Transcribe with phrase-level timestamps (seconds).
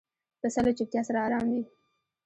[0.41, 1.61] پسه له چوپتیا سره آرام وي.